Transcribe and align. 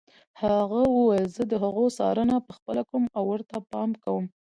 هغه 0.41 0.81
وویل 0.95 1.25
زه 1.35 1.43
د 1.51 1.53
هغو 1.63 1.85
څارنه 1.97 2.35
پخپله 2.47 2.81
کوم 2.89 3.03
او 3.17 3.23
ورته 3.31 3.55
پام 3.71 3.89
کوم. 4.03 4.25